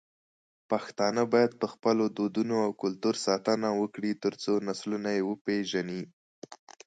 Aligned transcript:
پښتانه 0.69 1.23
بايد 1.33 1.51
په 1.61 1.67
خپلو 1.73 2.05
دودونو 2.17 2.55
او 2.65 2.71
کلتور 2.83 3.15
ساتنه 3.27 3.67
وکړي، 3.81 4.11
ترڅو 4.23 4.53
نسلونه 4.67 5.09
يې 5.15 5.21
وپېژني. 5.29 6.01